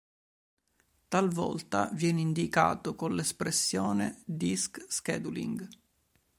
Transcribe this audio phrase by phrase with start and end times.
[1.09, 5.67] Talvolta viene indicato con l'espressione disk scheduling.